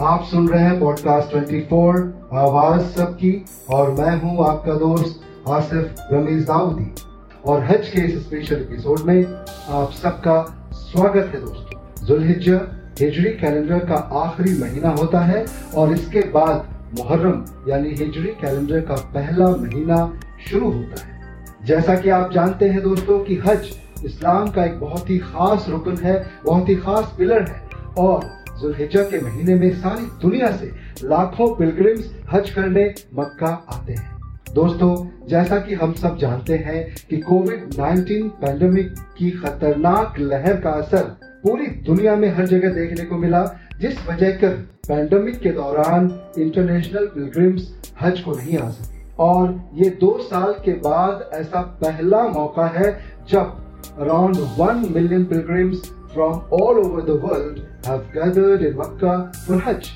आप 0.00 0.24
सुन 0.24 0.48
रहे 0.48 0.62
हैं 0.62 0.80
पॉडकास्ट 0.80 1.28
24 1.28 1.96
आवाज़ 2.32 2.82
सबकी, 2.82 3.44
और 3.70 3.90
मैं 3.90 4.22
हूँ 4.22 4.46
आपका 4.46 4.74
दोस्त 4.74 5.20
आसिफ 5.48 5.94
रमीज 6.12 6.44
दाऊदी। 6.44 6.94
और 7.46 7.64
हज 7.64 7.88
के 7.88 8.00
इस 8.00 8.26
स्पेशल 8.26 8.54
एपिसोड 8.54 9.00
में 9.00 9.24
आप 9.68 9.90
सबका 9.92 10.68
स्वागत 10.72 11.30
है 11.34 11.40
दोस्तों। 11.40 12.06
जुल्हिज्जा 12.06 12.60
हिजरी 13.00 13.30
कैलेंडर 13.30 13.78
का 13.78 13.94
आखिरी 13.94 14.58
महीना 14.58 14.88
होता 14.88 15.20
है, 15.20 15.46
और 15.74 15.92
इसके 15.92 16.20
बाद 16.20 16.68
मुहर्रम, 16.98 17.44
यानी 17.68 17.88
हिजरी 17.88 18.34
कैलेंडर 18.40 18.80
का 18.80 18.94
पहला 18.94 19.48
महीना 19.48 20.20
शुरू 20.50 20.70
होता 20.70 21.06
है। 21.06 21.20
जैसा 21.64 21.94
कि 21.94 22.10
आप 22.10 22.32
जानते 22.32 22.68
हैं 22.68 22.82
दोस्तों 22.82 23.18
कि 23.18 23.42
हज 23.46 23.68
इस्लाम 24.04 24.50
का 24.50 24.64
एक 24.64 24.80
बहुत 24.80 25.10
ही 25.10 25.18
खास 25.18 25.66
रुकन 25.68 25.96
है, 25.96 26.26
बहुत 26.44 26.68
ही 26.68 26.76
खास 26.76 27.14
पिलर 27.18 27.42
है, 27.42 27.62
और 27.98 28.41
जुल्हिजा 28.62 29.02
के 29.02 29.20
महीने 29.20 29.54
में 29.54 29.70
सारी 29.76 30.04
दुनिया 30.22 30.50
से 30.56 30.70
लाखों 31.04 31.54
पिलग्रिम्स 31.54 32.10
हज 32.32 32.50
करने 32.50 32.84
मक्का 33.14 33.48
आते 33.72 33.92
हैं। 33.92 34.10
दोस्तों, 34.54 35.26
जैसा 35.28 35.58
कि 35.58 35.74
हम 35.74 35.92
सब 35.92 36.18
जानते 36.18 36.56
हैं 36.56 36.84
कि 37.10 37.16
कोविड 37.16 37.74
19 37.74 38.28
पैंडेमिक 38.40 38.94
की 39.18 39.30
खतरनाक 39.30 40.18
लहर 40.18 40.60
का 40.60 40.70
असर 40.70 41.04
पूरी 41.42 41.66
दुनिया 41.86 42.16
में 42.16 42.28
हर 42.34 42.46
जगह 42.46 42.72
देखने 42.72 43.04
को 43.04 43.16
मिला, 43.16 43.42
जिस 43.80 44.06
वजह 44.06 44.30
कर 44.30 44.48
पैंडेमिक 44.88 45.38
के 45.40 45.50
दौरान 45.50 46.10
इंटरनेशनल 46.38 47.06
पिलग्रिम्स 47.06 47.72
हज 48.02 48.20
को 48.20 48.32
नहीं 48.32 48.58
आ 48.58 48.68
सके। 48.70 49.00
और 49.18 49.60
ये 49.74 49.90
दो 49.90 50.18
साल 50.22 50.52
के 50.64 50.72
बाद 50.72 51.30
ऐसा 51.34 51.60
पहला 51.80 52.22
मौका 52.28 52.66
है 52.66 52.92
जब 53.30 53.58
around 53.98 54.36
one 54.58 54.86
million 54.94 55.24
pilgrims 55.24 55.90
from 56.14 56.42
all 56.50 56.78
over 56.78 57.02
the 57.02 57.14
world 57.16 57.60
have 57.86 58.12
gathered 58.12 58.62
in 58.62 58.76
Makkah 58.76 59.32
for 59.46 59.58
Hajj. 59.58 59.86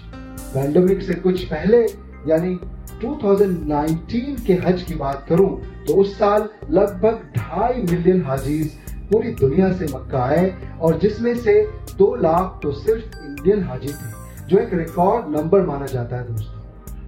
Pandemic 0.54 1.02
से 1.02 1.14
कुछ 1.20 1.44
पहले, 1.44 1.82
यानी 2.28 2.54
2019 3.00 4.45
के 4.46 4.54
हज 4.66 4.82
की 4.82 4.95
बात 4.95 5.24
करूँ 5.28 5.50
तो 5.86 5.95
उस 6.00 6.18
साल 6.18 6.48
लगभग 6.70 7.32
ढाई 7.36 7.82
मिलियन 7.82 8.24
हाजीज 8.26 8.73
पूरी 9.10 9.32
दुनिया 9.40 9.73
से 9.73 9.86
मक्का 9.95 10.23
आए, 10.24 10.52
और 10.80 10.98
जिसमें 10.98 11.34
से 11.36 11.60
दो 11.98 12.14
लाख 12.23 12.58
तो 12.62 12.73
सिर्फ़ 12.74 13.18
इंडियन 13.18 13.62
हाजी 13.64 13.88
थे, 13.88 14.46
जो 14.48 14.58
एक 14.58 14.74
रिकॉर्ड 14.74 15.36
नंबर 15.36 15.66
माना 15.66 15.86
जाता 15.86 16.16
है 16.16 16.32
दोस्तों 16.32 16.54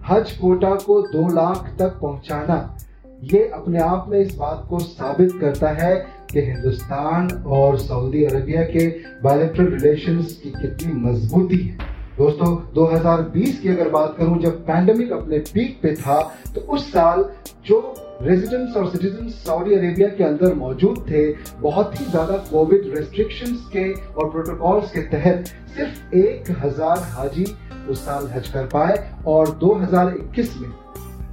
हज 0.08 0.30
कोटा 0.32 0.74
को 0.84 1.00
दो 1.08 1.28
लाख 1.34 1.74
तक 1.78 1.98
पहुंचाना, 2.02 2.78
ये 3.24 3.48
अपने 3.54 3.78
आप 3.80 4.06
में 4.08 4.18
इस 4.20 4.34
बात 4.36 4.66
को 4.70 4.78
साबित 4.78 5.32
करता 5.40 5.68
है 5.82 5.94
कि 6.30 6.40
हिंदुस्तान 6.42 7.28
और 7.48 7.78
सऊदी 7.80 8.24
अरबिया 8.24 8.62
के 8.66 8.88
बायोलेट्रल 9.22 9.66
रिलेशंस 9.68 10.40
की 10.42 10.50
कितनी 10.52 10.92
मजबूती 11.02 11.56
है। 11.58 11.96
दोस्तों 12.18 12.46
2020 12.74 13.58
की 13.58 13.68
अगर 13.68 13.88
बात 13.88 14.14
करूँ, 14.18 14.38
जब 14.40 14.64
पैंडेमिक 14.66 15.12
अपने 15.12 15.38
पीक 15.38 15.78
पे 15.82 15.94
था 15.96 16.20
तो 16.54 16.60
उस 16.60 16.92
साल 16.92 17.24
जो 17.66 17.78
रेजिडेंट्स 18.22 18.76
और 18.76 18.88
सिटीजन 18.90 19.28
सऊदी 19.30 19.74
अरेबिया 19.74 20.08
के 20.08 20.24
अंदर 20.24 20.54
मौजूद 20.54 20.98
थे, 21.10 21.26
बहुत 21.60 22.00
ही 22.00 22.04
ज़्यादा 22.04 22.36
कोविड 22.50 22.90
रेस्ट्रिक्शंस 22.94 23.68
के 23.72 23.92
और 23.92 24.30
प्रोटोकॉल्स 24.30 24.90
के 24.92 25.00
तहत 25.10 25.52
सिर्फ़ 25.76 26.14
एक 26.16 26.50
हज़ार 26.64 26.98
हाजी 27.12 27.46
उस 27.90 28.04
साल 28.04 28.26
हज 28.28 28.48
कर 28.48 28.66
पाए 28.72 28.96
और 29.26 29.58
2021 29.58 30.56
में 30.60 30.68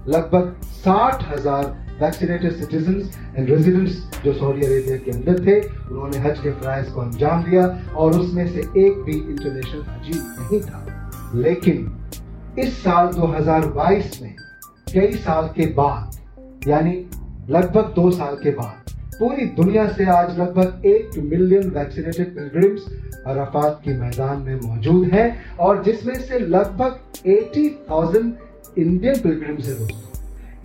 लगभग 0.08 0.56
साठ 0.76 1.24
हज़ार 1.30 1.64
वैक्सीनेटेड 2.02 2.56
सिटीजन 2.56 3.02
एंड 3.38 3.50
रेजिडेंट्स 3.50 4.22
जो 4.24 4.34
सऊदी 4.34 4.66
अरेबिया 4.66 4.98
के 5.06 5.12
अंदर 5.12 5.46
थे 5.46 5.60
उन्होंने 5.62 6.18
हज 6.18 6.40
के 6.40 6.52
फ्राइज 6.62 6.90
को 6.92 7.02
अंजाम 7.02 7.44
दिया 7.44 7.66
और 7.96 8.20
उसमें 8.20 8.48
से 8.48 8.60
एक 8.86 9.04
भी 9.06 9.14
इंटरनेशनल 9.14 9.84
हजी 9.90 10.20
नहीं 10.20 10.60
था। 10.62 11.32
लेकिन 11.36 11.92
इस 12.60 12.78
साल 12.84 13.08
2022 13.14 14.22
में 14.22 14.36
कई 14.94 15.12
साल 15.18 15.48
के 15.56 15.66
बाद 15.74 16.68
यानी 16.68 16.94
लगभग 17.50 17.94
दो 17.96 18.10
साल 18.12 18.36
के 18.44 18.52
बाद 18.60 18.94
पूरी 19.20 19.46
दुनिया 19.58 19.88
से 19.88 20.06
आज 20.12 20.38
लगभग 20.40 20.86
एक 20.86 21.18
मिलियन 21.32 21.70
वैक्सीनेटेड 21.70 22.34
पिलग्रिम्स 22.36 22.86
अराफात 23.28 23.80
के 23.86 23.98
मैदान 24.00 24.42
में 24.42 24.60
मौजूद 24.62 25.08
हैं 25.14 25.28
और 25.58 25.84
जिसमें 25.84 26.16
से 26.22 26.40
लगभग 26.40 27.00
80,000 27.28 28.32
इंडियन 28.78 29.20
पिलग्रिम्स 29.20 29.68
है 29.68 29.78
दोस्तों 29.80 30.15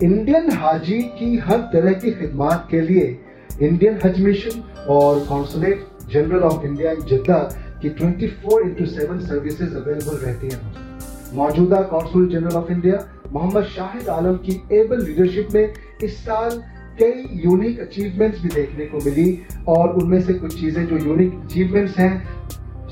इंडियन 0.03 0.51
हाजी 0.51 1.01
की 1.17 1.35
हर 1.37 1.57
तरह 1.73 1.93
की 1.93 2.11
खिदमत 2.11 2.67
के 2.71 2.81
लिए 2.81 3.05
इंडियन 3.61 3.99
हज 4.05 4.19
मिशन 4.21 4.63
और 4.89 5.19
consulate 5.25 5.85
general 6.13 6.43
of 6.43 6.65
India 6.65 6.93
Jeddah 7.11 7.37
की 7.83 7.89
24 7.99 8.31
four 8.43 8.63
into 8.63 8.85
seven 8.85 9.19
services 9.27 9.75
available 9.77 10.17
रहती 10.25 10.49
हैं। 10.53 11.35
मौजूदा 11.35 11.81
consul 11.93 12.27
general 12.29 12.57
of 12.57 12.71
India 12.71 13.05
Mohammad 13.33 13.63
Shahid 13.75 14.09
Alam 14.09 14.37
की 14.47 14.61
एबल 14.79 15.05
लीडरशिप 15.05 15.53
में 15.53 15.73
इस 16.03 16.17
साल 16.25 16.61
कई 16.99 17.41
यूनिक 17.45 17.79
अचीवमेंट्स 17.79 18.41
भी 18.41 18.49
देखने 18.55 18.85
को 18.85 19.05
मिली 19.05 19.29
और 19.75 19.95
उनमें 20.01 20.21
से 20.21 20.33
कुछ 20.33 20.59
चीज़ें 20.59 20.85
जो 20.87 20.97
यूनिक 20.97 21.39
अचीवमेंट्स 21.45 21.97
हैं, 21.97 22.13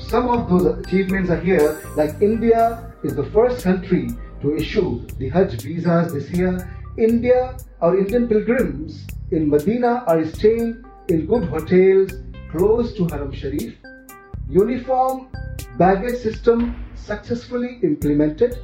some 0.02 0.28
of 0.28 0.48
those 0.50 0.66
achievements 0.66 1.30
are 1.30 1.40
here, 1.40 1.66
like 1.96 2.22
india 2.22 2.92
is 3.04 3.14
the 3.14 3.26
first 3.34 3.64
country 3.64 4.04
to 4.42 4.54
issue 4.56 4.88
the 5.18 5.28
hajj 5.28 5.56
visas 5.64 6.14
this 6.14 6.30
year 6.38 6.52
India 7.00 7.56
or 7.80 7.96
Indian 7.96 8.28
pilgrims 8.28 9.06
in 9.30 9.48
Medina 9.48 10.04
are 10.06 10.22
staying 10.26 10.84
in 11.08 11.24
good 11.24 11.44
hotels 11.44 12.12
close 12.50 12.92
to 12.94 13.06
Haram 13.06 13.32
Sharif. 13.32 13.72
Uniform 14.50 15.28
baggage 15.78 16.16
system 16.16 16.84
successfully 16.94 17.78
implemented. 17.82 18.58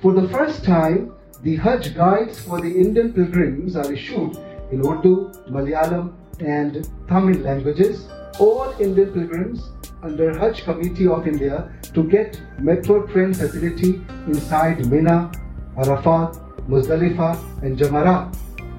For 0.00 0.12
the 0.12 0.28
first 0.28 0.62
time, 0.64 1.12
the 1.42 1.56
Hajj 1.56 1.96
guides 1.96 2.38
for 2.38 2.60
the 2.60 2.70
Indian 2.70 3.12
pilgrims 3.12 3.74
are 3.74 3.92
issued 3.92 4.36
in 4.70 4.86
Urdu, 4.86 5.32
Malayalam, 5.50 6.12
and 6.38 6.88
Tamil 7.08 7.40
languages. 7.40 8.06
All 8.38 8.72
Indian 8.78 9.12
pilgrims 9.12 9.70
under 10.04 10.38
Hajj 10.38 10.62
Committee 10.62 11.08
of 11.08 11.26
India 11.26 11.68
to 11.94 12.04
get 12.04 12.40
metro 12.60 13.08
train 13.08 13.34
facility 13.34 14.00
inside 14.28 14.86
Mina, 14.86 15.32
Arafat, 15.76 16.38
Muzdalifa, 16.68 17.38
and 17.62 17.78
Jamara. 17.78 18.34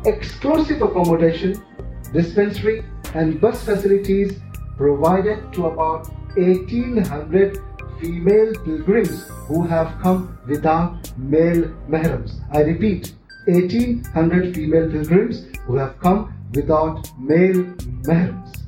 Exclusive 0.05 0.81
accommodation, 0.81 1.63
dispensary, 2.11 2.83
and 3.13 3.39
bus 3.39 3.63
facilities 3.63 4.39
provided 4.77 5.53
to 5.53 5.67
about 5.67 6.09
1800 6.35 7.57
female 7.99 8.53
pilgrims 8.65 9.29
who 9.47 9.63
have 9.63 10.01
come 10.01 10.37
without 10.47 11.11
male 11.17 11.63
mahrams. 11.87 12.41
I 12.51 12.61
repeat, 12.61 13.13
1800 13.45 14.55
female 14.55 14.89
pilgrims 14.89 15.45
who 15.65 15.77
have 15.77 15.99
come 15.99 16.33
without 16.53 17.07
male 17.19 17.63
mahrams. 18.07 18.61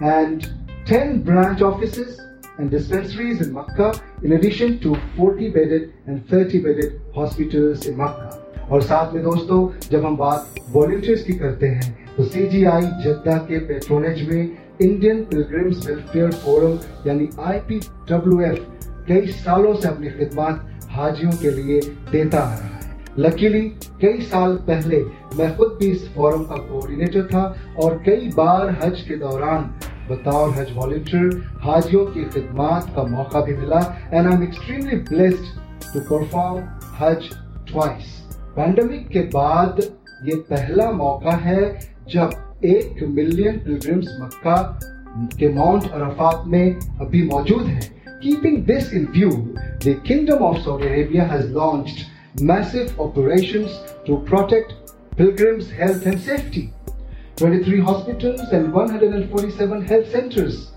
And 0.00 0.50
10 0.86 1.22
branch 1.22 1.62
offices 1.62 2.20
and 2.58 2.70
dispensaries 2.70 3.40
in 3.40 3.52
Makkah 3.52 3.98
in 4.22 4.32
addition 4.32 4.78
to 4.80 4.96
40 5.16 5.50
bedded 5.50 5.92
and 6.06 6.28
30 6.28 6.60
bedded 6.60 7.00
hospitals 7.14 7.86
in 7.86 7.96
Makkah. 7.96 8.41
और 8.70 8.82
साथ 8.82 9.14
में 9.14 9.22
दोस्तों, 9.22 9.88
जब 9.90 10.04
हम 10.06 10.16
बात 10.16 10.54
volunteers 10.70 11.22
की 11.24 11.32
करते 11.32 11.66
हैं 11.66 12.14
तो 12.16 12.24
सी 12.24 12.46
जी 12.46 12.64
आई 12.64 12.82
जद्दा 12.82 13.36
के 13.36 13.58
पेट्रोनेज 13.58 14.28
में 14.30 14.56
इंडियन 14.82 15.22
पिलग्रिम्स 15.24 15.86
वेलफेयर 15.86 16.32
फोरम 16.32 16.78
यानी 17.06 17.28
आई 17.44 17.58
पी 17.58 17.80
डब्ल्यू 18.10 18.40
एफ़ 18.40 18.60
कई 19.08 19.26
सालों 19.26 19.74
से 19.74 19.88
अपनी 19.88 20.10
खिदमत 20.10 20.86
हाजियों 20.90 21.32
के 21.32 21.50
लिए 21.50 21.80
देता 22.12 22.38
आ 22.38 22.54
रहा 22.54 22.66
है। 22.66 22.80
लकीली 23.18 23.60
कई 24.02 24.22
साल 24.22 24.56
पहले 24.56 25.02
मैं 25.36 25.56
खुद 25.56 25.76
भी 25.80 25.90
इस 25.90 26.08
फोरम 26.14 26.42
का 26.42 26.56
कोऑर्डिनेटर 26.56 27.24
था 27.24 27.42
और 27.82 28.02
कई 28.06 28.30
बार 28.36 28.78
हज 28.84 29.00
के 29.00 29.16
दौरान 29.16 29.62
बतौर 30.10 30.50
हज 30.50 30.72
वॉल्टियर 30.76 31.58
हाजियों 31.60 32.06
की 32.06 32.24
खिदमत 32.24 32.92
का 32.96 33.02
मौका 33.02 33.40
भी 33.40 33.54
मिला 33.54 33.80
and 34.14 34.26
I 34.26 34.34
am 34.34 34.42
extremely 34.42 34.96
blessed 34.96 35.60
to 35.94 36.00
perform 36.00 36.64
Hajj 36.98 37.28
twice 37.72 38.21
pandemic 38.56 39.06
के 39.08 39.20
बाद 39.34 39.80
ये 40.24 40.34
पहला 40.50 40.90
मौका 40.92 41.36
है 41.44 41.62
जब 42.10 42.60
एक 42.64 43.02
मिलियन 43.08 43.58
पिलग्रिम्स 43.58 44.16
मक्का 44.20 44.56
के 45.38 45.52
माउंट 45.54 45.90
अरफात 45.90 46.44
में 46.46 46.98
अभी 47.00 47.22
मौजूद 47.28 47.66
है। 47.66 47.80
Keeping 48.22 48.56
this 48.66 48.92
in 48.94 49.08
view 49.16 49.30
the 49.30 49.94
kingdom 50.06 50.44
of 50.44 50.58
Saudi 50.58 50.88
Arabia 50.88 51.24
has 51.24 51.48
launched 51.52 52.42
massive 52.42 53.00
operations 53.02 53.80
to 54.06 54.16
protect 54.28 54.72
pilgrims 55.16 55.72
health 55.72 56.06
and 56.06 56.18
safety 56.20 56.68
23 57.42 57.80
hospitals 57.86 58.52
and 58.54 58.72
147 58.74 59.90
health 59.90 60.12
centres 60.12 60.68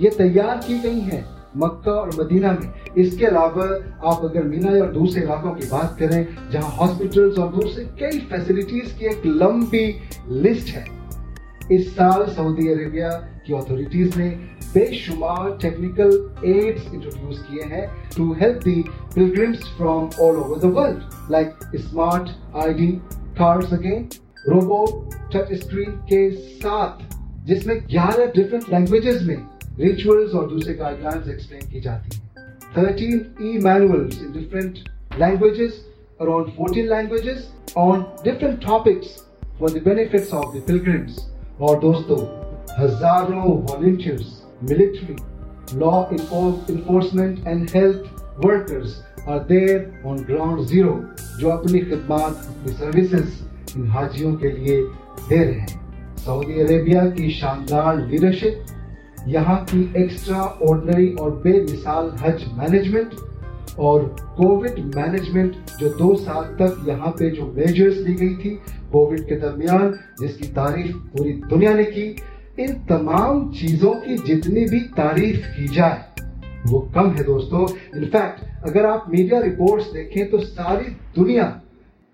ये 0.00 0.10
तैयार 0.18 0.60
की 0.66 0.78
गई 0.78 1.00
हैं। 1.00 1.24
मक्का 1.56 1.92
और 1.92 2.10
मदीना 2.20 2.52
में। 2.52 2.94
इसके 2.98 3.24
अलावा 3.26 3.64
आप 4.10 4.24
अगर 4.24 4.42
मीना 4.44 4.70
और 4.80 4.92
दूसरे 4.92 5.22
इलाकों 5.22 5.52
की 5.54 5.66
बात 5.68 5.96
करें, 5.98 6.26
जहाँ 6.52 6.70
हॉस्पिटल्स 6.76 7.38
और 7.38 7.52
दूसरे 7.52 7.84
कई 8.00 8.18
फैसिलिटीज़ 8.30 8.98
की 8.98 9.06
एक 9.06 9.26
लंबी 9.26 9.86
लिस्ट 10.42 10.74
है। 10.74 10.84
इस 11.72 11.94
साल 11.96 12.26
सऊदी 12.26 12.68
अरेबिया 12.72 13.10
की 13.46 13.54
अथॉरिटीज 13.54 14.16
ने 14.16 14.28
बेशुमार 14.74 15.50
टेक्निकल 15.62 16.10
एड्स 16.46 16.92
इंट्रोड्यूस 16.94 17.42
किए 17.42 17.62
हैं 17.70 17.86
to 18.16 18.32
help 18.40 18.62
the 18.64 18.84
pilgrims 19.14 19.64
from 19.76 20.08
all 20.20 20.36
over 20.36 20.58
the 20.58 20.72
world 20.76 21.32
like 21.32 21.76
smart 21.76 22.30
ID 22.64 22.88
cards 23.38 23.72
again 23.72 24.08
robot 24.48 25.14
touch 25.32 25.52
screen 25.60 25.90
के 26.08 26.30
साथ, 26.30 27.02
जिसमें 27.46 27.76
11 27.86 28.32
डिफरेंट 28.34 28.64
लैंग्वेजेस 28.72 29.22
में 29.22 29.36
रिचुअल्स 29.80 30.34
और 30.34 30.48
दूसरे 30.50 30.74
गाइडलाइंस 30.74 31.28
एक्सप्लेन 31.28 31.68
की 31.70 31.80
जाती 31.80 32.16
हैं 32.16 32.24
13 32.76 33.42
e 33.42 33.58
manuals 33.64 34.22
in 34.22 34.32
different 34.32 34.78
languages 35.18 35.84
around 36.20 36.46
14 36.54 36.86
languages 36.88 37.48
on 37.76 38.06
different 38.24 38.62
topics 38.62 39.24
for 39.58 39.68
the 39.68 39.80
benefits 39.80 40.32
of 40.32 40.52
the 40.52 40.60
pilgrims 40.62 41.18
और 41.60 41.80
दोस्तों 41.80 42.18
हज़ारों 42.78 43.50
volunteers, 43.66 44.30
military, 44.62 45.16
law 45.74 46.08
enforcement 46.10 47.46
and 47.46 47.70
health 47.70 48.08
workers 48.38 49.02
are 49.26 49.40
there 49.44 49.78
on 50.04 50.22
ground 50.24 50.64
zero 50.66 50.94
जो 51.40 51.50
अपनी 51.50 51.80
खिदमत 51.80 52.46
अपनी 52.48 52.72
सर्विसेज़ 52.74 53.78
इन 53.78 53.86
हाजियों 53.88 54.34
के 54.36 54.52
लिए 54.52 54.80
दे 55.28 55.42
रहे 55.44 55.54
हैं 55.54 56.16
सऊदी 56.24 56.60
अरेबिया 56.60 57.04
की 57.10 57.30
शानदार 57.32 58.06
लीडरशिप 58.06 58.75
यहाँ 59.28 59.64
की 59.64 59.80
एक्स्ट्रा 60.02 60.42
ऑर्डनरी 60.62 61.08
और 61.14 61.30
बेमिसाल 61.44 62.10
हज 62.20 62.44
मैनेजमेंट 62.58 63.14
और 63.78 64.04
कोविड 64.36 64.78
मैनेजमेंट 64.96 65.54
जो 65.80 65.88
दो 65.88 66.14
साल 66.16 66.44
तक 66.60 66.84
यहाँ 66.88 67.10
पे 67.10 67.30
जो 67.30 67.46
मेजर्स 67.56 67.96
ली 67.98 68.14
गई 68.14 68.34
थी 68.34 68.50
कोविड 68.92 69.26
के 69.28 69.36
दरमियान, 69.36 69.92
जिसकी 70.20 70.48
तारीफ़ 70.48 70.96
पूरी 70.96 71.32
दुनिया 71.50 71.74
ने 71.74 71.84
की, 71.84 72.08
इन 72.58 72.72
तमाम 72.86 73.50
चीज़ों 73.52 73.92
की 73.94 74.16
जितनी 74.18 74.64
भी 74.64 74.80
तारीफ़ 74.96 75.46
की 75.48 75.66
जाए, 75.68 76.04
वो 76.66 76.80
कम 76.94 77.10
है 77.10 77.24
दोस्तों। 77.24 77.66
इनफैक्ट 77.96 78.64
अगर 78.66 78.86
आप 78.86 79.04
मीडिया 79.10 79.40
रिपोर्ट्स 79.40 79.92
देखें 79.92 80.30
तो 80.30 80.38
सारी 80.40 80.90
दुनिया 81.16 81.44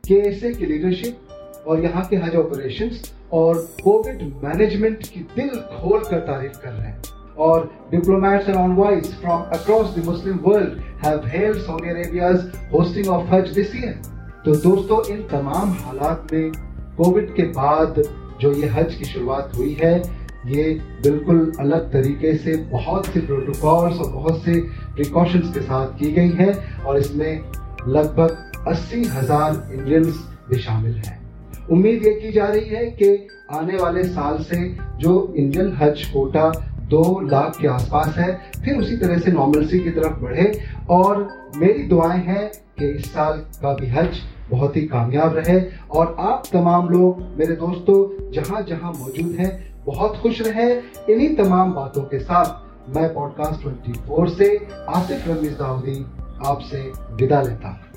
के 0.04 0.14
ऐसे 0.20 0.52
की 0.54 0.66
लीडरशिप 0.66 1.66
और 1.66 1.82
यहाँ 1.82 2.04
के 2.04 2.16
हज 2.16 2.36
ऑपरेशन 2.36 2.90
और 3.32 3.66
कोविड 3.84 4.22
मैनेजमेंट 4.44 5.02
की 5.02 5.20
दिल 5.36 5.48
खोल 5.48 6.00
कर 6.00 6.18
तारीफ़ 6.18 6.58
कर 6.62 6.72
रहे 6.72 6.86
हैं 6.86 7.00
और 7.38 7.70
diplomats 7.92 8.48
and 8.48 8.56
envoys 8.56 9.14
from 9.22 9.42
across 9.52 9.94
the 9.94 10.02
Muslim 10.02 10.42
world 10.42 10.80
have 11.02 11.24
hailed. 11.24 11.62
तो 14.44 14.54
दोस्तों, 14.54 15.14
इन 15.14 15.22
तमाम 15.22 15.72
हालात 15.72 16.32
में 16.32 16.52
कोविड 16.96 17.34
के 17.34 17.42
बाद 17.42 18.02
जो 18.40 18.52
ये 18.52 18.68
हज 18.68 18.94
की 18.94 19.04
शुरुआत 19.04 19.52
हुई 19.56 19.72
है, 19.82 19.96
ये 20.46 20.64
बिल्कुल 21.02 21.52
अलग 21.60 21.92
तरीके 21.92 22.34
से, 22.36 22.56
बहुत 22.56 23.06
से 23.06 23.20
प्रोटोकॉल्स 23.20 24.00
और 24.00 24.10
बहुत 24.12 24.44
से 24.44 24.60
प्रिकॉशंस 24.94 25.54
के 25.54 25.60
साथ 25.60 25.98
की 25.98 26.12
गई 26.12 26.30
है 26.30 26.52
और 26.86 26.98
इसमें 26.98 27.44
लगभग 27.88 28.64
अस्सी 28.68 29.04
हज़ार 29.04 29.68
इंडियंस 29.74 30.28
भी 30.50 30.58
शामिल 30.58 30.96
हैं 30.96 31.21
उम्मीद 31.70 32.06
ये 32.06 32.14
की 32.14 32.32
जा 32.32 32.46
रही 32.46 32.64
है 32.64 32.86
कि 32.86 33.28
आने 33.52 33.76
वाले 33.76 34.04
साल 34.04 34.38
से 34.42 34.76
जो 34.98 35.34
इंडियन 35.36 35.76
हज 35.76 36.04
कोटा 36.04 36.52
दो 36.82 37.20
लाख 37.20 37.58
के 37.60 37.68
आसपास 37.68 38.16
है, 38.18 38.40
फिर 38.64 38.76
उसी 38.76 38.96
तरह 38.96 39.18
से 39.18 39.32
नॉर्मलसी 39.32 39.80
की 39.80 39.90
तरफ़ 39.90 40.12
बढ़े। 40.12 40.60
और 40.90 41.28
मेरी 41.56 41.82
दुआएँ 41.82 42.24
हैं 42.24 42.48
कि 42.48 42.88
इस 42.88 43.12
साल 43.12 43.32
का 43.32 43.74
भी 43.74 43.86
हज 43.86 44.08
बहुत 44.50 44.76
ही 44.76 44.82
कामयाब 44.82 45.36
रहे। 45.36 45.60
और 45.90 46.16
आप 46.20 46.42
तमाम 46.52 46.88
लोग, 46.88 47.20
मेरे 47.38 47.56
दोस्तों, 47.56 48.30
जहाँ 48.32 48.62
जहाँ 48.62 48.92
मौजूद 48.92 49.36
हैं, 49.40 49.84
बहुत 49.84 50.16
खुश 50.16 50.42
रहे। 50.42 50.72
इन्हीं 51.12 51.36
तमाम 51.36 51.72
बातों 51.72 52.02
के 52.02 52.18
साथ 52.18 52.72
मैं 52.96 53.14
पॉडकास्ट 53.14 53.60
24 53.60 54.38
से 54.38 54.68
आसिफ 54.88 55.28
रमीज 55.28 55.52
दाऊदी 55.52 56.06
आपसे 56.46 56.92
विदा 57.10 57.42
लेता 57.42 57.68
हूँ। 57.68 57.91